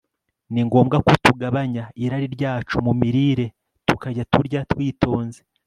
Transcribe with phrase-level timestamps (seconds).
[0.53, 3.45] ni ngombwa ko tugabanya irari ryacu mu mirire,
[3.87, 5.39] tukajya turya twitonze